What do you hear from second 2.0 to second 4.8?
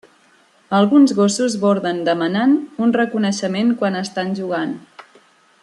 demanant un reconeixement quan estan jugant.